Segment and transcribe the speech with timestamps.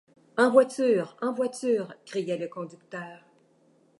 [0.35, 1.15] En voiture!
[1.21, 1.93] en voiture!
[2.07, 3.23] criait le conducteur.